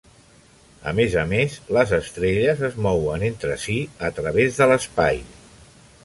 [0.91, 3.75] A més a més, les estrelles es mouen entre si
[4.09, 5.21] a través de l'espai.